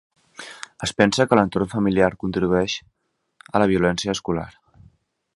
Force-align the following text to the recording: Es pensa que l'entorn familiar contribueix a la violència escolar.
Es 0.85 0.93
pensa 1.01 1.25
que 1.33 1.37
l'entorn 1.39 1.67
familiar 1.73 2.09
contribueix 2.23 2.77
a 2.79 3.61
la 3.65 3.69
violència 3.73 4.15
escolar. 4.19 4.47